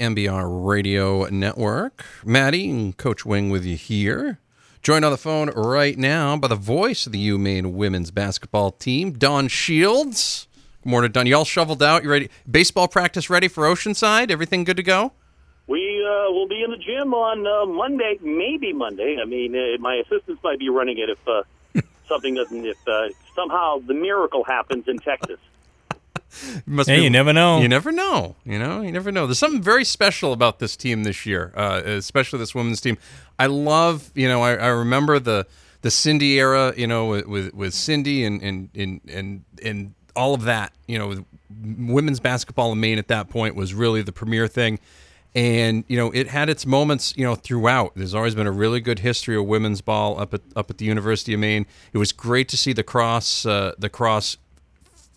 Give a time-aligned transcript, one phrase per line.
[0.00, 2.04] MBR Radio Network.
[2.24, 4.38] Maddie and Coach Wing with you here.
[4.82, 9.12] Joined on the phone right now by the voice of the UMaine women's basketball team,
[9.12, 10.48] Don Shields.
[10.82, 11.26] Good morning, Don.
[11.26, 12.02] Y'all shoveled out.
[12.02, 12.30] You ready?
[12.50, 14.30] Baseball practice ready for Oceanside?
[14.30, 15.12] Everything good to go?
[15.66, 19.18] We uh, will be in the gym on uh, Monday, maybe Monday.
[19.20, 21.42] I mean, uh, my assistants might be running it if uh,
[22.08, 25.38] something doesn't, if uh, somehow the miracle happens in Texas.
[26.66, 27.60] Must Hey, you never know.
[27.60, 28.36] You never know.
[28.44, 29.26] You know, you never know.
[29.26, 32.98] There's something very special about this team this year, uh, especially this women's team.
[33.38, 35.46] I love, you know, I, I remember the
[35.82, 40.34] the Cindy era, you know, with with, with Cindy and and and and and all
[40.34, 40.72] of that.
[40.86, 41.24] You know,
[41.62, 44.78] women's basketball in Maine at that point was really the premier thing.
[45.32, 47.92] And you know, it had its moments, you know, throughout.
[47.94, 50.84] There's always been a really good history of women's ball up at up at the
[50.84, 51.66] University of Maine.
[51.92, 54.36] It was great to see the cross, uh, the cross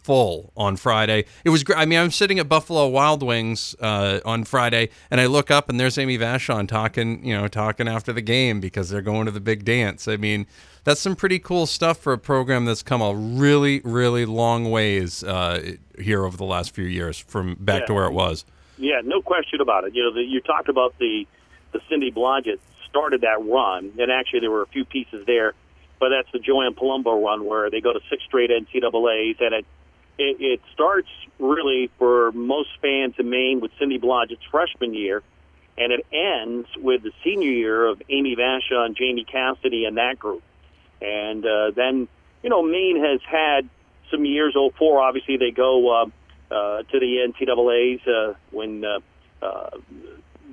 [0.03, 1.25] full on Friday.
[1.43, 1.79] It was great.
[1.79, 5.69] I mean, I'm sitting at Buffalo Wild Wings uh, on Friday, and I look up,
[5.69, 9.31] and there's Amy Vachon talking, you know, talking after the game because they're going to
[9.31, 10.07] the big dance.
[10.07, 10.45] I mean,
[10.83, 15.23] that's some pretty cool stuff for a program that's come a really, really long ways
[15.23, 17.85] uh, here over the last few years from back Yeah.
[17.87, 18.45] to where it was.
[18.77, 19.95] Yeah, no question about it.
[19.95, 21.25] You know, the, you talked about the
[21.71, 25.53] the Cindy Blodgett started that run, and actually there were a few pieces there,
[25.99, 29.65] but that's the Joanne Palombo run where they go to six straight NCAA's, and it
[30.17, 35.23] it, it starts really for most fans in Maine with Cindy Blodgett's freshman year,
[35.77, 40.43] and it ends with the senior year of Amy Vachon, Jamie Cassidy, and that group.
[41.01, 42.07] And uh, then,
[42.43, 43.67] you know, Maine has had
[44.11, 44.55] some years.
[44.55, 46.05] 04, obviously, they go uh,
[46.51, 48.99] uh, to the NCAA's uh, when uh,
[49.41, 49.69] uh,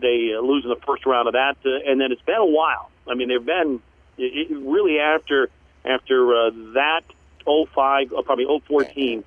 [0.00, 2.46] they uh, lose in the first round of that, uh, and then it's been a
[2.46, 2.90] while.
[3.06, 3.80] I mean, they've been
[4.16, 5.50] it, it really after
[5.84, 7.02] after uh, that
[7.44, 9.24] 05, uh, probably 014.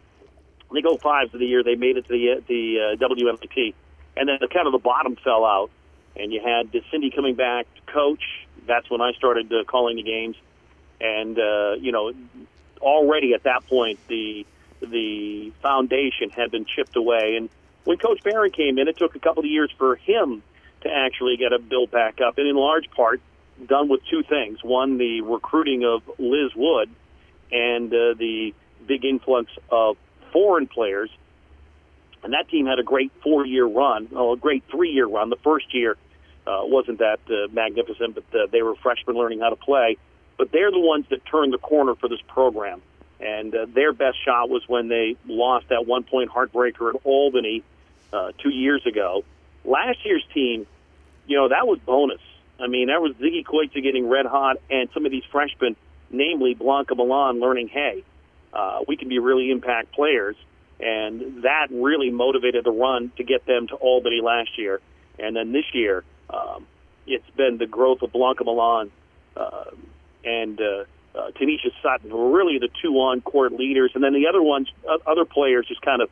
[0.74, 1.64] I think 05 is the year.
[1.64, 3.76] They made it to the uh, the uh, WMP,
[4.18, 5.70] and then the kind of the bottom fell out,
[6.16, 8.24] and you had Cindy coming back to coach.
[8.66, 10.36] That's when I started uh, calling the games,
[11.00, 12.12] and uh, you know,
[12.82, 14.48] already at that point the
[14.82, 17.36] the foundation had been chipped away.
[17.38, 17.50] And
[17.84, 20.42] when Coach Barron came in, it took a couple of years for him
[20.82, 23.22] to actually get it built back up, and in large part
[23.68, 26.90] done with two things: one, the recruiting of Liz Wood,
[27.52, 28.56] and uh, the
[28.88, 29.98] big influx of
[30.34, 31.10] foreign players.
[32.24, 35.30] And that team had a great four-year run, oh, a great three-year run.
[35.30, 35.98] The first year
[36.48, 39.98] uh, wasn't that uh, magnificent, but uh, they were freshmen learning how to play.
[40.38, 42.82] But they're the ones that turned the corner for this program.
[43.20, 47.64] And uh, their best shot was when they lost that one-point heartbreaker at Albany
[48.12, 49.24] uh, two years ago.
[49.64, 50.66] Last year's team,
[51.28, 52.22] you know, that was bonus.
[52.60, 55.76] I mean, that was Sigi Koizar getting red hot, and some of these freshmen,
[56.10, 58.04] namely Blanca Milan, learning, hey,
[58.54, 60.36] uh, we can be really impact players.
[60.80, 64.82] And that really motivated the run to get them to Albany last year.
[65.20, 66.66] And then this year, um,
[67.08, 68.92] it's been the growth of Blanca Milan
[69.38, 69.66] uh,
[70.26, 73.92] and uh, uh, Tanesha Sutton, who are really the two on-court leaders.
[73.96, 76.10] And then the other ones, uh, other players, just kind of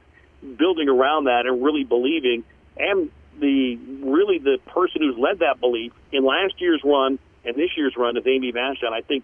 [0.58, 2.44] building around that and really believing.
[2.78, 3.10] And
[3.40, 7.96] the really the person who's led that belief in last year's run and this year's
[7.98, 8.94] run is Amy Vachon.
[8.94, 9.24] I think,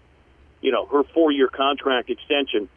[0.60, 2.68] you know, her four-year contract extension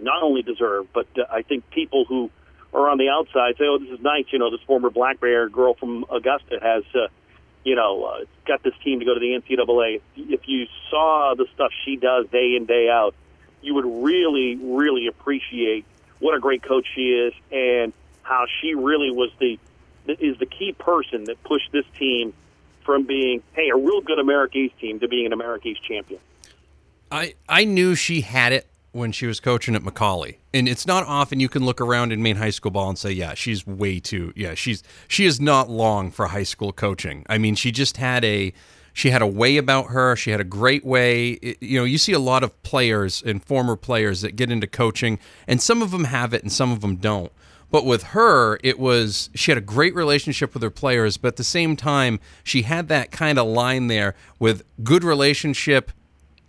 [0.00, 2.30] not only deserve, but uh, I think people who
[2.72, 5.48] are on the outside say, "Oh, this is nice." You know, this former Black Bear
[5.48, 7.08] girl from Augusta has, uh,
[7.64, 10.00] you know, uh, got this team to go to the NCAA.
[10.16, 13.14] If you saw the stuff she does day in day out,
[13.62, 15.84] you would really, really appreciate
[16.18, 17.92] what a great coach she is and
[18.22, 19.58] how she really was the
[20.06, 22.32] is the key person that pushed this team
[22.84, 26.20] from being, hey, a real good America East team to being an America East champion.
[27.10, 31.04] I I knew she had it when she was coaching at McAuley, and it's not
[31.06, 34.00] often you can look around in Maine high school ball and say, yeah, she's way
[34.00, 34.32] too.
[34.34, 37.24] Yeah, she's she is not long for high school coaching.
[37.28, 38.52] I mean, she just had a
[38.92, 40.16] she had a way about her.
[40.16, 41.32] She had a great way.
[41.32, 44.66] It- you know, you see a lot of players and former players that get into
[44.66, 47.30] coaching, and some of them have it and some of them don't.
[47.70, 51.36] But with her, it was she had a great relationship with her players, but at
[51.36, 55.92] the same time, she had that kind of line there with good relationship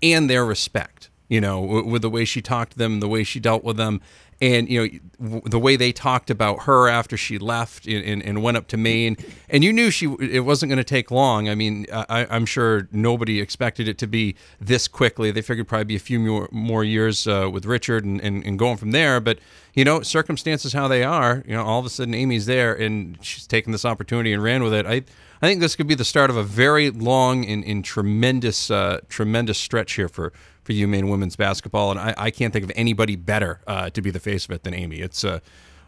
[0.01, 1.08] and their respect.
[1.29, 4.01] You know, with the way she talked to them, the way she dealt with them,
[4.41, 8.57] and you know the way they talked about her after she left and, and, went
[8.57, 9.17] up to Maine.
[9.49, 11.49] And you knew she it wasn't going to take long.
[11.49, 15.29] I mean, I, I'm sure nobody expected it to be this quickly.
[15.29, 18.57] They figured probably be a few more, more years uh, with Richard and, and, and
[18.57, 19.19] going from there.
[19.19, 19.39] But
[19.73, 21.43] you know, circumstances how they are.
[21.45, 24.63] You know, all of a sudden Amy's there and she's taken this opportunity and ran
[24.63, 24.85] with it.
[24.85, 25.03] I
[25.41, 28.99] I think this could be the start of a very long and, and tremendous, uh,
[29.07, 30.33] tremendous stretch here for
[30.69, 34.11] for UMaine women's basketball, and I, I can't think of anybody better uh, to be
[34.11, 34.97] the face of it than Amy.
[34.97, 35.39] It's uh,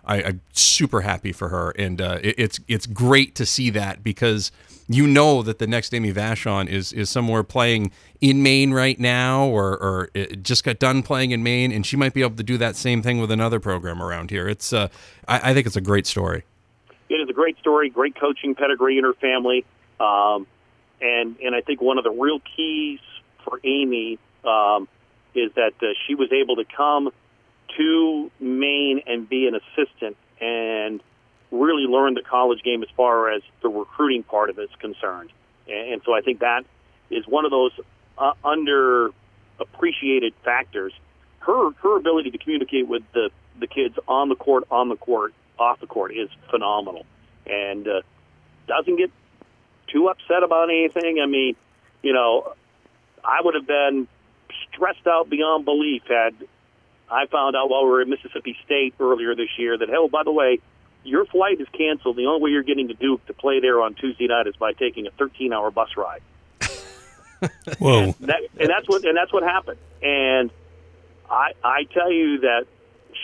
[0.03, 4.03] I, am super happy for her, and uh, it, it's it's great to see that
[4.03, 4.51] because
[4.87, 7.91] you know that the next Amy Vachon is is somewhere playing
[8.21, 10.09] in Maine right now, or or
[10.41, 13.03] just got done playing in Maine, and she might be able to do that same
[13.03, 14.49] thing with another program around here.
[14.49, 14.87] It's uh,
[15.27, 16.43] I, I think it's a great story.
[17.07, 19.63] It is a great story, great coaching pedigree in her family,
[19.99, 20.47] um,
[20.99, 22.99] and and I think one of the real keys
[23.43, 24.87] for Amy um,
[25.35, 27.11] is that uh, she was able to come
[27.77, 31.01] to Maine and be an assistant and
[31.51, 35.29] really learn the college game as far as the recruiting part of it is concerned.
[35.67, 36.63] And, and so I think that
[37.09, 37.71] is one of those
[38.17, 40.93] uh, underappreciated factors.
[41.39, 45.33] Her her ability to communicate with the the kids on the court, on the court,
[45.57, 47.05] off the court is phenomenal,
[47.45, 48.01] and uh,
[48.67, 49.11] doesn't get
[49.87, 51.19] too upset about anything.
[51.21, 51.55] I mean,
[52.01, 52.53] you know,
[53.23, 54.07] I would have been
[54.69, 56.35] stressed out beyond belief had
[57.09, 60.23] I found out while we were at Mississippi State earlier this year that, oh, by
[60.23, 60.59] the way,
[61.03, 62.15] your flight is canceled.
[62.15, 64.73] The only way you're getting to Duke to play there on Tuesday night is by
[64.73, 66.21] taking a 13-hour bus ride.
[67.79, 67.99] Whoa!
[68.03, 69.79] And, that, and that's what and that's what happened.
[70.03, 70.51] And
[71.29, 72.67] I I tell you that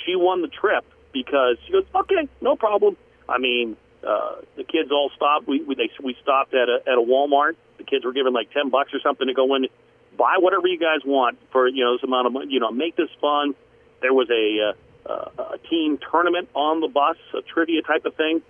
[0.04, 0.84] she won the trip
[1.14, 2.98] because she goes, okay, no problem.
[3.30, 5.48] I mean, uh, the kids all stopped.
[5.48, 7.58] We we, they, we stopped at a at a Walmart.
[7.78, 9.68] The kids were given like ten bucks or something to go in,
[10.18, 12.48] buy whatever you guys want for you know this amount of money.
[12.50, 13.56] You know, make this fun.
[14.02, 14.76] There was a,
[15.10, 18.42] uh, a team tournament on the bus, a trivia type of thing,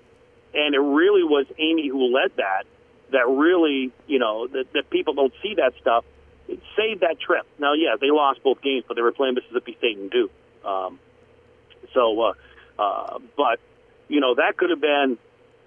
[0.54, 2.64] and it really was Amy who led that.
[3.12, 6.04] That really, you know, that, that people don't see that stuff.
[6.50, 7.46] It saved that trip.
[7.58, 10.32] Now, yeah, they lost both games, but they were playing Mississippi State and Duke.
[10.66, 11.00] Um,
[11.94, 12.34] so, uh,
[12.78, 13.60] uh, but
[14.10, 15.18] you know, that could have been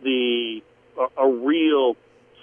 [0.02, 0.62] the
[0.98, 1.96] a, a real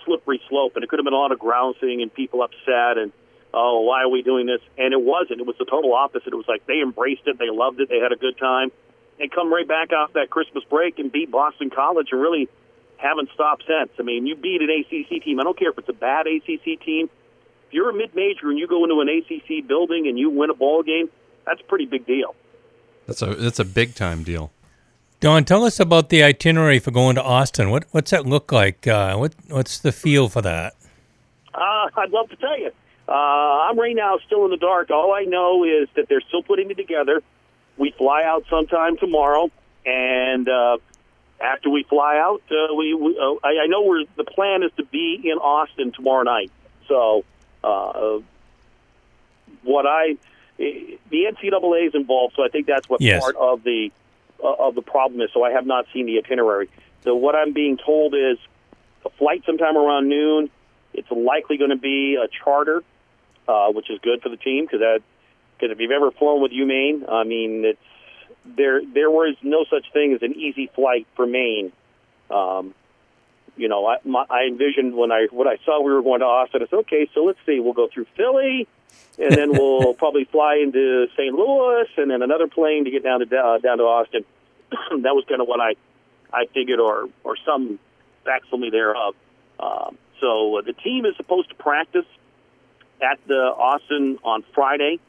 [0.05, 3.11] slippery slope, and it could have been a lot of grousing and people upset and
[3.53, 4.61] oh, why are we doing this?
[4.77, 5.41] And it wasn't.
[5.41, 6.33] It was the total opposite.
[6.33, 8.71] It was like they embraced it, they loved it, they had a good time,
[9.19, 12.49] and come right back off that Christmas break and beat Boston College and really
[12.97, 13.91] haven't stopped since.
[13.99, 15.39] I mean, you beat an ACC team.
[15.39, 17.09] I don't care if it's a bad ACC team.
[17.67, 20.53] If you're a mid-major and you go into an ACC building and you win a
[20.53, 21.09] ball game,
[21.45, 22.35] that's a pretty big deal.
[23.05, 24.51] That's a that's a big time deal.
[25.19, 27.69] Don, tell us about the itinerary for going to Austin.
[27.71, 28.85] What what's that look like?
[28.85, 30.75] Uh, what what's the feel for that?
[31.53, 32.71] Uh, I'd love to tell you.
[33.07, 34.89] Uh, I'm right now still in the dark.
[34.91, 37.23] All I know is that they're still putting it together.
[37.77, 39.49] We fly out sometime tomorrow,
[39.85, 40.77] and uh,
[41.39, 44.71] after we fly out, uh, we, we uh, I, I know we're the plan is
[44.77, 46.51] to be in Austin tomorrow night.
[46.87, 47.23] So,
[47.63, 48.19] uh,
[49.63, 50.17] what I
[50.57, 53.21] the NCAA is involved, so I think that's what yes.
[53.21, 53.91] part of the
[54.43, 55.29] uh, of the problem is.
[55.33, 56.69] So I have not seen the itinerary.
[57.03, 58.37] So what I'm being told is
[59.05, 60.49] a flight sometime around noon.
[60.93, 62.83] It's likely going to be a charter
[63.47, 65.01] uh, which is good for the team because that
[65.57, 67.79] because if you've ever flown with UMaine, I mean it's
[68.45, 71.71] there there was no such thing as an easy flight for Maine.
[72.29, 72.73] Um,
[73.55, 76.25] you know, I, my, I envisioned when I when I saw we were going to
[76.25, 78.67] Austin, I said, okay, so let's see, we'll go through Philly,
[79.17, 81.33] and then we'll probably fly into St.
[81.33, 84.23] Louis, and then another plane to get down to uh, down to Austin.
[84.71, 85.75] that was kind of what I
[86.31, 87.79] I figured, or or some
[88.23, 89.15] facsimile thereof.
[89.59, 92.05] Um, so uh, the team is supposed to practice
[93.01, 94.99] at the Austin on Friday,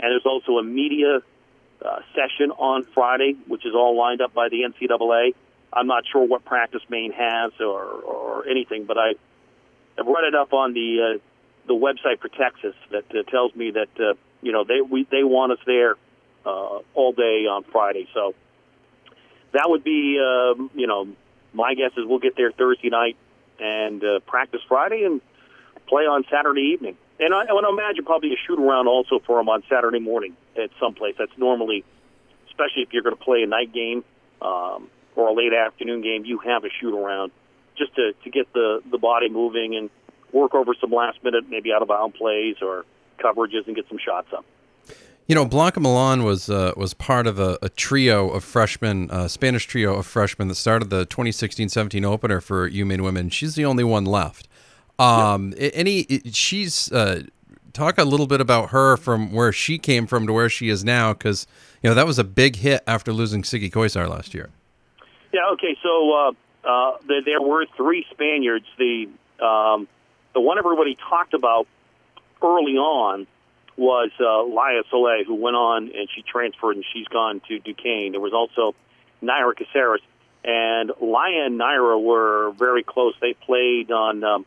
[0.00, 1.20] and there's also a media
[1.84, 5.34] uh, session on Friday, which is all lined up by the NCAA.
[5.72, 9.14] I'm not sure what practice Maine has or, or anything, but I
[9.96, 11.18] have read it up on the uh,
[11.66, 15.24] the website for Texas that uh, tells me that uh, you know they we they
[15.24, 15.96] want us there
[16.44, 18.08] uh, all day on Friday.
[18.12, 18.34] So
[19.52, 21.08] that would be uh, you know
[21.52, 23.16] my guess is we'll get there Thursday night
[23.58, 25.20] and uh, practice Friday and
[25.86, 26.96] play on Saturday evening.
[27.22, 30.36] And I, I would imagine probably a shoot around also for them on Saturday morning
[30.60, 31.14] at some place.
[31.16, 31.84] That's normally,
[32.48, 34.04] especially if you're going to play a night game
[34.40, 37.30] um, or a late afternoon game, you have a shoot around
[37.78, 39.88] just to, to get the, the body moving and
[40.32, 42.84] work over some last minute, maybe out of bound plays or
[43.20, 44.44] coverages and get some shots up.
[45.28, 49.28] You know, Blanca Milan was uh, was part of a, a trio of freshmen, uh,
[49.28, 53.30] Spanish trio of freshmen that started the 2016-17 opener for UMaine women.
[53.30, 54.48] She's the only one left.
[54.98, 55.72] Um, yep.
[55.74, 57.22] any she's uh,
[57.72, 60.84] talk a little bit about her from where she came from to where she is
[60.84, 61.46] now, because
[61.82, 64.50] you know that was a big hit after losing Sigi Koizar last year.
[65.32, 65.48] Yeah.
[65.52, 65.76] Okay.
[65.82, 66.30] So uh,
[66.68, 68.66] uh, the, there were three Spaniards.
[68.78, 69.08] The
[69.40, 69.88] um,
[70.34, 71.66] the one everybody talked about
[72.42, 73.26] early on
[73.76, 78.12] was uh, Laia Solé, who went on and she transferred and she's gone to Duquesne.
[78.12, 78.74] There was also
[79.22, 80.00] Naira Caceres.
[80.44, 83.14] And Laia and Naira were very close.
[83.20, 84.46] They played on um,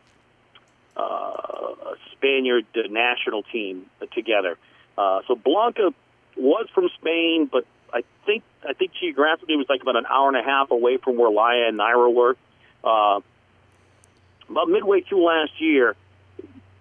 [0.96, 4.56] uh, Spaniard national team together.
[4.96, 5.92] Uh, so Blanca
[6.36, 10.28] was from Spain, but I think I think geographically it was like about an hour
[10.28, 12.36] and a half away from where Laia and Naira were.
[12.82, 13.20] Uh,
[14.48, 15.96] about midway through last year,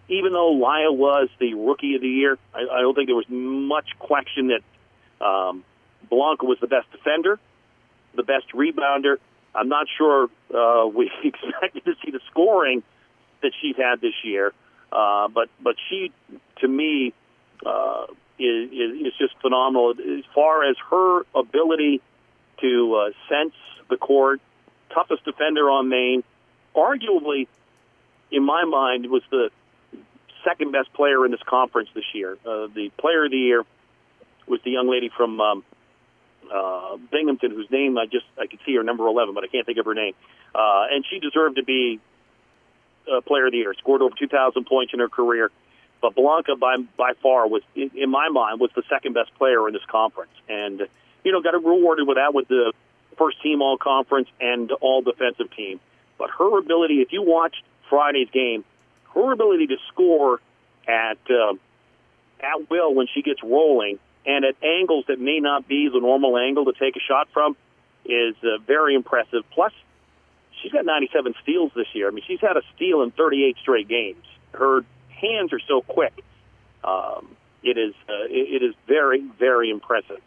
[0.08, 3.30] even though Laia was the rookie of the year, I, I don't think there was
[3.30, 5.64] much question that um,
[6.10, 7.40] Blanca was the best defender,
[8.16, 9.18] the best rebounder.
[9.54, 12.84] I'm not sure uh, we expected to see the scoring
[13.46, 14.54] that she's had this year,
[14.92, 16.12] uh, but but she,
[16.62, 17.14] to me,
[17.66, 18.08] uh,
[18.40, 22.02] is, is just phenomenal as far as her ability
[22.62, 23.54] to uh, sense
[23.90, 24.42] the court,
[24.94, 26.24] toughest defender on Maine,
[26.76, 27.48] arguably,
[28.32, 29.52] in my mind, was the
[30.44, 32.38] second best player in this conference this year.
[32.46, 33.64] Uh, the player of the year
[34.48, 35.64] was the young lady from um,
[36.52, 39.66] uh, Binghamton, whose name I just I can see her number eleven, but I can't
[39.66, 40.14] think of her name.
[40.54, 42.00] Uh, and she deserved to be
[43.12, 43.74] uh, player of the year.
[43.74, 45.52] Scored over two thousand points in her career.
[46.02, 49.68] But Blanca, by by far, was in, in my mind was the second best player
[49.68, 50.88] in this conference, and
[51.24, 52.74] you know got rewarded with that with the
[53.18, 55.80] first team all conference and all defensive team.
[56.18, 58.64] But her ability, if you watched Friday's game,
[59.14, 60.42] her ability to score
[60.88, 61.54] at uh,
[62.42, 66.38] at will when she gets rolling and at angles that may not be the normal
[66.38, 67.56] angle to take a shot from
[68.06, 69.44] is uh, very impressive.
[69.52, 69.74] Plus,
[70.66, 72.08] she's got 97 steals this year.
[72.08, 74.24] I mean, she's had a steal in 38 straight games.
[74.54, 76.14] Her hands are so quick.
[76.84, 80.22] Um, it is uh, it, is very very impressive.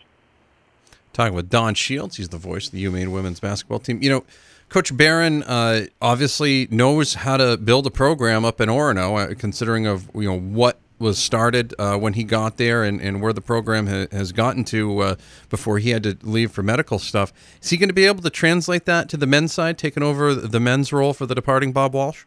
[1.13, 4.03] Talking with Don Shields, he's the voice of the UMaine women's basketball team.
[4.03, 4.25] You know,
[4.69, 9.87] Coach Barron uh, obviously knows how to build a program up in Orono, uh, considering
[9.87, 13.41] of you know what was started uh, when he got there and, and where the
[13.41, 15.15] program ha- has gotten to uh,
[15.49, 17.33] before he had to leave for medical stuff.
[17.63, 20.35] Is he going to be able to translate that to the men's side, taking over
[20.35, 22.25] the men's role for the departing Bob Walsh?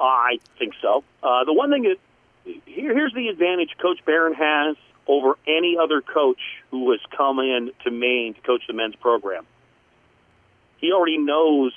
[0.00, 1.04] I think so.
[1.22, 1.96] Uh, the one thing that
[2.66, 4.76] here, here's the advantage Coach Barron has
[5.06, 9.46] over any other coach who has come in to Maine to coach the men's program.
[10.78, 11.72] He already knows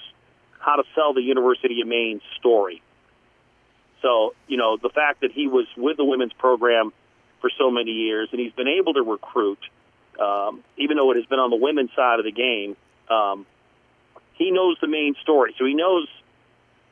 [0.60, 2.82] how to sell the University of Maine story.
[4.02, 6.94] So, you know, the fact that he was with the women's program
[7.42, 9.60] for so many years and he's been able to recruit,
[10.20, 12.76] um, even though it has been on the women's side of the game,
[13.10, 13.46] um,
[14.34, 15.54] he knows the main story.
[15.58, 16.08] So he knows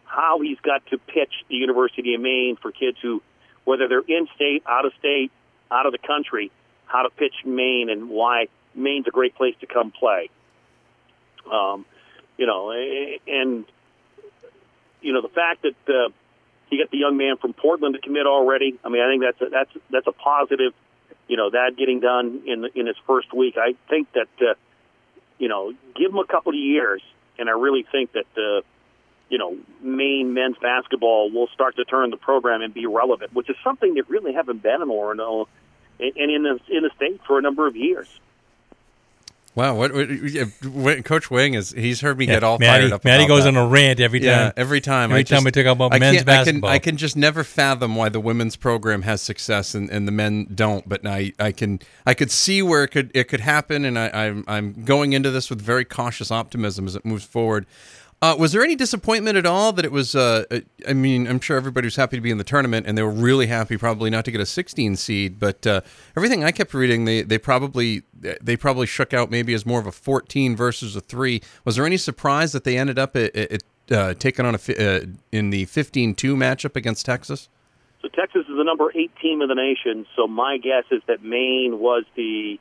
[0.06, 3.22] how he's got to pitch the University of Maine for kids who,
[3.66, 5.32] whether they're in state, out of state,
[5.72, 6.52] out of the country,
[6.86, 10.30] how to pitch Maine and why Maine's a great place to come play.
[11.52, 11.86] Um,
[12.38, 13.66] you know, and
[15.02, 16.10] you know the fact that uh,
[16.70, 18.78] he got the young man from Portland to commit already.
[18.84, 20.74] I mean, I think that's a, that's that's a positive.
[21.28, 23.56] You know, that getting done in in his first week.
[23.58, 24.54] I think that uh,
[25.38, 27.02] you know, give him a couple of years,
[27.38, 28.62] and I really think that uh,
[29.30, 33.50] you know, Maine men's basketball will start to turn the program and be relevant, which
[33.50, 35.48] is something that really haven't been in Orono
[36.00, 38.08] and in the in the state for a number of years.
[39.58, 41.72] Wow, what, what, Coach Wing is?
[41.72, 43.04] He's heard me Yeah, get all Matty, fired up.
[43.04, 43.50] About goes that.
[43.50, 44.28] on a rant every time.
[44.28, 45.10] Yeah, every time.
[45.10, 46.70] Every I time just, we talk about I men's basketball.
[46.70, 50.08] I can, I can just never fathom why the women's program has success and, and
[50.08, 50.88] the men don't.
[50.88, 54.10] But I, I can I could see where it could it could happen, and I,
[54.14, 57.66] I'm I'm going into this with very cautious optimism as it moves forward.
[58.20, 60.16] Uh, was there any disappointment at all that it was?
[60.16, 60.44] Uh,
[60.88, 63.12] I mean, I'm sure everybody was happy to be in the tournament, and they were
[63.12, 65.40] really happy probably not to get a 16 seed.
[65.40, 65.82] But uh,
[66.16, 68.02] everything I kept reading, they they probably
[68.42, 71.44] they probably shook out maybe as more of a 14 versus a three.
[71.64, 75.06] Was there any surprise that they ended up at, at, uh, taking on a uh,
[75.32, 77.50] in the 15-2 matchup against Texas?
[78.02, 80.08] So Texas is the number eight team in the nation.
[80.16, 82.60] So my guess is that Maine was the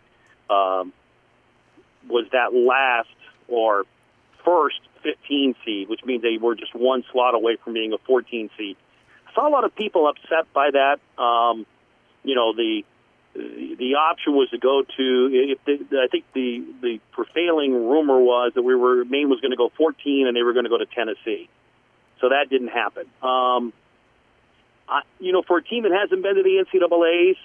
[0.50, 0.92] um,
[2.08, 3.08] was that last
[3.48, 3.84] or
[4.46, 8.48] first 15 seed, which means they were just one slot away from being a 14
[8.56, 8.76] seed.
[9.28, 11.22] I saw a lot of people upset by that.
[11.22, 11.66] Um,
[12.22, 12.82] you know, the
[13.34, 15.30] the option was to go to.
[15.32, 19.50] If the, I think the the prevailing rumor was that we were Maine was going
[19.50, 21.48] to go 14 and they were going to go to Tennessee.
[22.20, 23.04] So that didn't happen.
[23.22, 23.72] Um,
[24.88, 27.36] I, you know, for a team that hasn't been to the NCAA's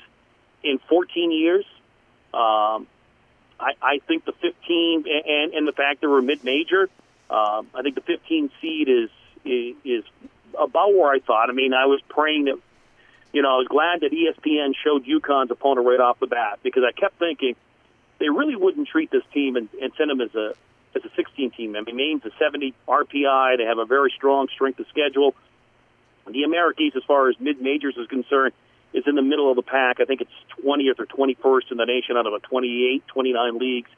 [0.64, 1.66] in 14 years,
[2.34, 2.88] um,
[3.62, 6.90] I, I think the 15 and, and the fact that we're mid-major,
[7.30, 9.10] um, I think the 15 seed is,
[9.46, 10.04] is
[10.58, 11.50] about where I thought.
[11.50, 12.58] I mean, I was praying that,
[13.32, 16.84] you know, I was glad that ESPN showed UConn's opponent right off the bat because
[16.84, 17.56] I kept thinking
[18.20, 20.54] they really wouldn't treat this team and, and send them as a
[20.94, 21.76] as a 16 team.
[21.78, 23.58] I mean, Maine's a 70 RPI.
[23.58, 25.34] They have a very strong strength of schedule.
[26.28, 28.54] The America East, as far as mid majors is concerned,
[28.94, 30.00] is in the middle of the pack.
[30.00, 30.32] I think it's
[30.64, 33.90] 20th or 21st in the nation out of a 28, 29 leagues.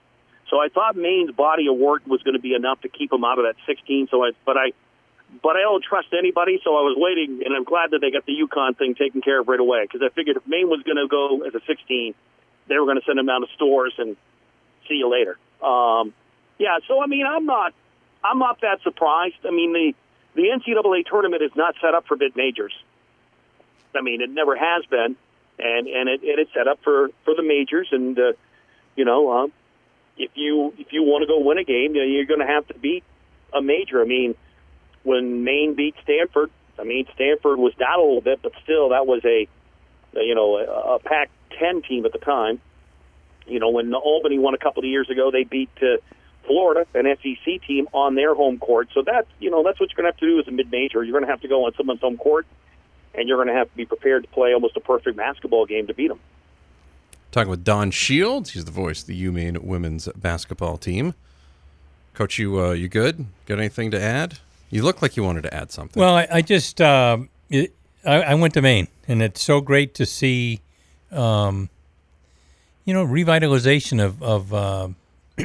[0.50, 3.24] So I thought Maine's body of work was going to be enough to keep them
[3.24, 4.10] out of that 16.
[4.12, 4.72] So I, but I,
[5.42, 6.60] but I don't trust anybody.
[6.64, 9.40] So I was waiting, and I'm glad that they got the UConn thing taken care
[9.40, 12.14] of right away because I figured if Maine was going to go as a 16,
[12.68, 14.16] they were going to send them down to Storrs and
[14.88, 15.38] See you later.
[15.66, 16.14] Um,
[16.60, 17.74] yeah, so I mean, I'm not,
[18.24, 19.36] I'm not that surprised.
[19.46, 19.94] I mean, the
[20.36, 22.74] the NCAA tournament is not set up for mid majors.
[23.96, 25.16] I mean, it never has been,
[25.60, 27.88] and and it, it is set up for for the majors.
[27.92, 28.34] And uh,
[28.96, 29.52] you know, um,
[30.18, 32.74] if you if you want to go win a game, you're going to have to
[32.74, 33.04] beat
[33.54, 34.02] a major.
[34.02, 34.36] I mean,
[35.04, 39.06] when Maine beat Stanford, I mean Stanford was down a little bit, but still that
[39.06, 39.48] was a
[40.14, 42.60] you know a, a Pac-10 team at the time.
[43.46, 45.98] You know, when Albany won a couple of years ago, they beat uh,
[46.46, 48.90] Florida, an SEC team, on their home court.
[48.94, 51.04] So that's you know that's what you're going to have to do as a mid-major.
[51.04, 52.46] You're going to have to go on someone's home court,
[53.14, 55.88] and you're going to have to be prepared to play almost a perfect basketball game
[55.88, 56.20] to beat them.
[57.32, 61.16] Talking with Don Shields, he's the voice of the UMaine women's basketball team.
[62.14, 63.26] Coach, you uh, you good?
[63.48, 64.38] Got anything to add?
[64.70, 66.00] You look like you wanted to add something.
[66.00, 67.18] Well, I, I just uh,
[67.50, 67.74] it,
[68.06, 70.62] I, I, went to Maine, and it's so great to see,
[71.12, 71.70] um,
[72.86, 74.90] you know, revitalization of of uh,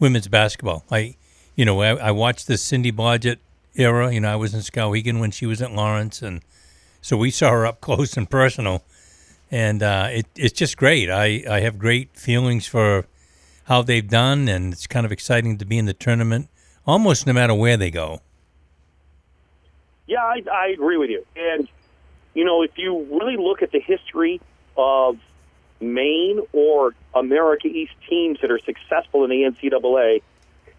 [0.00, 0.84] women's basketball.
[0.88, 1.16] I,
[1.56, 3.38] you know, I, I, watched the Cindy Blodgett
[3.74, 4.12] era.
[4.12, 6.42] You know, I was in Skowhegan when she was at Lawrence, and
[7.04, 8.82] so we saw her up close and personal,
[9.50, 11.10] and uh, it, it's just great.
[11.10, 13.04] I, I have great feelings for
[13.64, 16.48] how they've done, and it's kind of exciting to be in the tournament,
[16.86, 18.22] almost no matter where they go.
[20.06, 21.26] Yeah, I, I agree with you.
[21.36, 21.68] And,
[22.32, 24.40] you know, if you really look at the history
[24.78, 25.18] of
[25.82, 30.22] Maine or America East teams that are successful in the NCAA,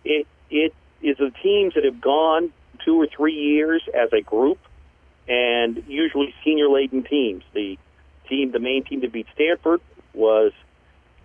[0.04, 2.52] it, it is the teams that have gone
[2.84, 4.58] two or three years as a group
[5.28, 7.44] and usually senior laden teams.
[7.54, 7.78] The
[8.30, 9.82] team, the main team that beat Stanford
[10.14, 10.52] was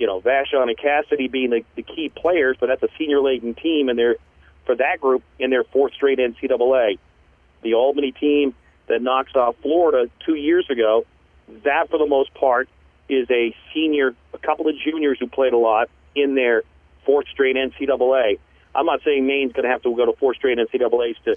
[0.00, 3.54] you know, Vachon and Cassidy being the, the key players, but that's a senior laden
[3.54, 4.16] team, and they're
[4.64, 6.98] for that group in their fourth straight NCAA.
[7.62, 8.54] The Albany team
[8.88, 11.04] that knocks off Florida two years ago,
[11.64, 12.68] that for the most part
[13.10, 16.62] is a senior, a couple of juniors who played a lot in their
[17.04, 18.38] fourth straight NCAA.
[18.74, 21.36] I'm not saying Maine's going to have to go to four straight NCAA's to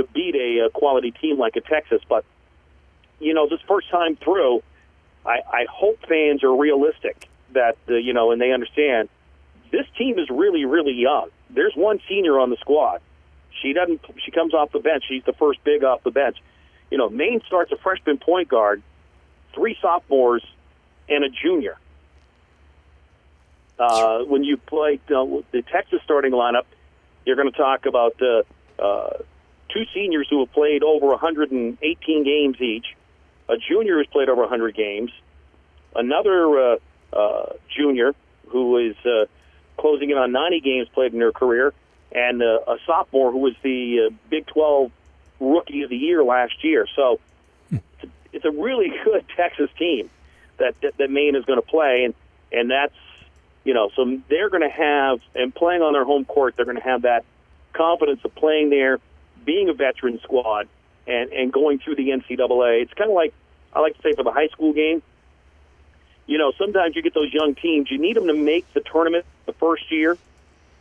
[0.00, 2.24] to beat a, a quality team like a Texas, but
[3.18, 4.62] you know, this first time through,
[5.26, 9.08] I, I hope fans are realistic that uh, you know, and they understand
[9.70, 11.28] this team is really, really young.
[11.50, 13.00] There's one senior on the squad.
[13.62, 14.00] She doesn't.
[14.24, 15.04] She comes off the bench.
[15.08, 16.38] She's the first big off the bench.
[16.90, 18.82] You know, Maine starts a freshman point guard,
[19.54, 20.44] three sophomores,
[21.08, 21.76] and a junior.
[23.78, 26.64] Uh, when you play uh, the Texas starting lineup,
[27.24, 28.42] you're going to talk about uh,
[28.82, 29.18] uh,
[29.72, 32.86] two seniors who have played over 118 games each,
[33.48, 35.10] a junior who's played over 100 games,
[35.94, 36.76] another uh,
[37.12, 38.14] uh, junior
[38.48, 39.26] who is uh,
[39.78, 41.72] closing in on 90 games played in her career,
[42.12, 44.90] and uh, a sophomore who was the uh, Big 12
[45.40, 46.86] Rookie of the Year last year.
[46.94, 47.20] So
[48.32, 50.10] it's a really good Texas team
[50.58, 52.14] that that, that Maine is going to play, and
[52.52, 52.94] and that's
[53.64, 56.76] you know so they're going to have and playing on their home court, they're going
[56.76, 57.24] to have that
[57.72, 58.98] confidence of playing there,
[59.44, 60.68] being a veteran squad,
[61.06, 62.82] and and going through the NCAA.
[62.82, 63.34] It's kind of like
[63.72, 65.02] I like to say for the high school game
[66.30, 69.24] you know, sometimes you get those young teams, you need them to make the tournament
[69.46, 70.16] the first year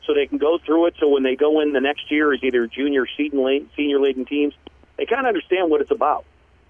[0.05, 0.95] so they can go through it.
[0.99, 4.53] So when they go in the next year as either junior, senior laden teams,
[4.95, 6.23] they kind of understand what it's about.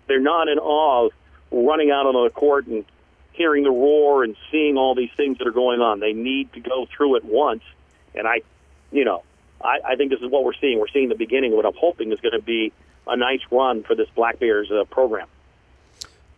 [0.08, 1.12] They're not in awe of
[1.52, 2.86] running out on the court and
[3.34, 5.99] hearing the roar and seeing all these things that are going on.
[5.99, 7.63] They need to go through it once.
[8.15, 8.43] And I,
[8.93, 9.23] you know,
[9.62, 10.80] I, I think this is what we're seeing.
[10.80, 11.52] We're seeing the beginning.
[11.52, 12.72] Of what I'm hoping is going to be
[13.08, 15.28] a nice run for this Black Bears uh, program.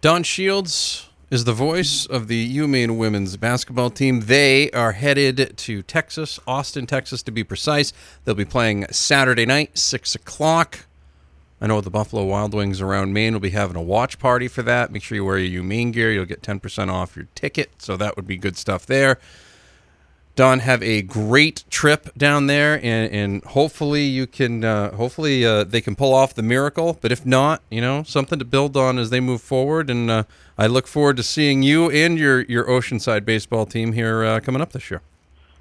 [0.02, 4.20] Don Shields, is the voice of the UMaine women's basketball team.
[4.22, 7.94] They are headed to Texas, Austin, Texas, to be precise.
[8.26, 10.80] They'll be playing Saturday night, 6 o'clock.
[11.62, 14.62] I know the Buffalo Wild Wings around Maine will be having a watch party for
[14.64, 14.92] that.
[14.92, 16.12] Make sure you wear your UMaine gear.
[16.12, 17.72] You'll get 10% off your ticket.
[17.78, 19.18] So that would be good stuff there.
[20.42, 25.64] Don, have a great trip down there, and, and hopefully you can, uh, hopefully uh,
[25.64, 26.98] they can pull off the miracle.
[27.00, 29.92] But if not, you know, something to build on as they move forward.
[29.92, 30.24] And uh,
[30.58, 34.64] I look forward to seeing you and your your Oceanside baseball team here uh, coming
[34.64, 35.04] up this year.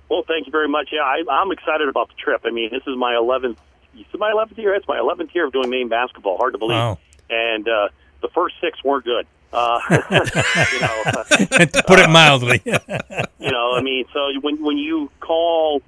[0.09, 0.89] Well, thank you very much.
[0.93, 2.41] Yeah, I, I'm excited about the trip.
[2.47, 3.59] I mean, this is my 11th,
[3.95, 4.75] this is my 11th year.
[4.75, 6.39] It's my 11th year of doing Maine basketball.
[6.39, 6.79] Hard to believe.
[6.79, 6.99] Wow.
[7.29, 7.89] And uh,
[8.23, 9.27] the first six weren't good.
[9.53, 11.03] Uh, you know,
[11.67, 12.63] to put it mildly.
[12.65, 15.83] you know, I mean, so when when you call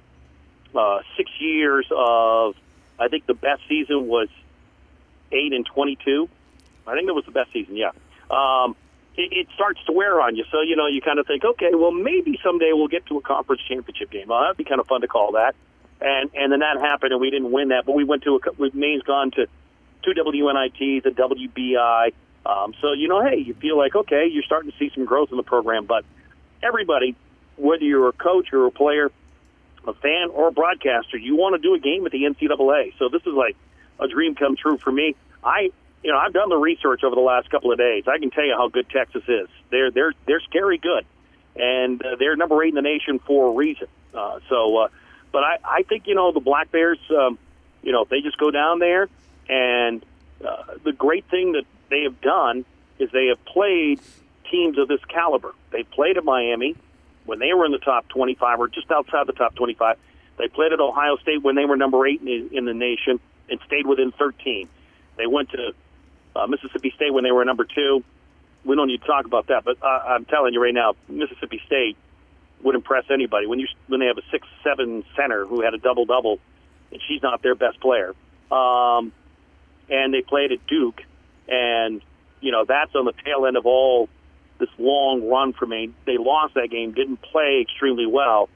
[0.75, 2.55] uh, six years of,
[2.99, 4.27] I think the best season was
[5.31, 6.27] eight and twenty-two.
[6.85, 7.77] I think that was the best season.
[7.77, 7.91] Yeah,
[8.29, 8.75] um,
[9.15, 10.43] it, it starts to wear on you.
[10.51, 13.21] So you know, you kind of think, okay, well, maybe someday we'll get to a
[13.21, 14.27] conference championship game.
[14.27, 15.55] Well, that'd be kind of fun to call that.
[16.01, 18.75] And and then that happened, and we didn't win that, but we went to a.
[18.75, 19.47] Maine's gone to
[20.03, 22.13] two WNITs, a WBI.
[22.45, 25.31] Um, so you know, hey, you feel like okay, you're starting to see some growth
[25.31, 25.85] in the program.
[25.85, 26.05] But
[26.61, 27.15] everybody,
[27.57, 29.11] whether you're a coach or a player,
[29.87, 32.97] a fan or a broadcaster, you want to do a game at the NCAA.
[32.97, 33.55] So this is like
[33.99, 35.15] a dream come true for me.
[35.43, 35.71] I,
[36.03, 38.05] you know, I've done the research over the last couple of days.
[38.07, 39.47] I can tell you how good Texas is.
[39.69, 41.05] They're they're they're scary good,
[41.55, 43.87] and uh, they're number eight in the nation for a reason.
[44.13, 44.87] Uh, so, uh,
[45.31, 46.99] but I I think you know the Black Bears.
[47.09, 47.39] Um,
[47.81, 49.09] you know, if they just go down there,
[49.49, 50.05] and
[50.45, 52.65] uh, the great thing that they have done
[52.97, 53.99] is they have played
[54.49, 55.53] teams of this caliber.
[55.71, 56.75] They played at Miami
[57.25, 59.97] when they were in the top 25 or just outside the top 25.
[60.37, 63.59] They played at Ohio State when they were number eight in, in the nation and
[63.67, 64.67] stayed within 13.
[65.17, 65.73] They went to
[66.35, 68.03] uh, Mississippi State when they were number two.
[68.65, 71.61] We don't need to talk about that, but uh, I'm telling you right now, Mississippi
[71.67, 71.97] State
[72.63, 75.77] would impress anybody when you when they have a six seven center who had a
[75.77, 76.39] double double,
[76.91, 78.13] and she's not their best player.
[78.49, 79.11] Um,
[79.89, 81.01] and they played at Duke,
[81.47, 82.01] and
[82.41, 84.09] you know that's on the tail end of all
[84.59, 85.93] this long run for Maine.
[86.05, 88.49] They lost that game, didn't play extremely well,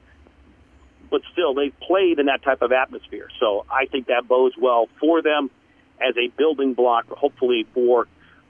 [1.10, 3.28] but still they played in that type of atmosphere.
[3.40, 5.50] So I think that bodes well for them
[6.00, 8.06] as a building block, hopefully for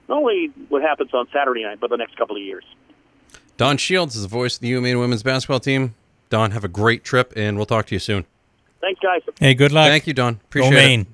[0.07, 2.63] not only what happens on Saturday night, but the next couple of years.
[3.57, 5.95] Don Shields is the voice of the UMaine women's basketball team.
[6.29, 8.25] Don, have a great trip, and we'll talk to you soon.
[8.81, 9.21] Thanks, guys.
[9.39, 9.87] Hey, good luck.
[9.87, 10.39] Thank you, Don.
[10.45, 11.01] Appreciate Go Maine.
[11.01, 11.07] it.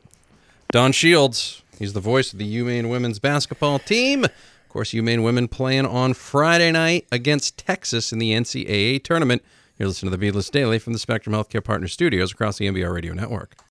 [0.71, 1.63] Don Shields.
[1.79, 4.23] He's the voice of the UMaine women's basketball team.
[4.23, 9.43] Of course, UMaine women playing on Friday night against Texas in the NCAA tournament.
[9.77, 12.93] You're listening to the Beatles Daily from the Spectrum Healthcare Partner Studios across the NBR
[12.93, 13.55] Radio Network.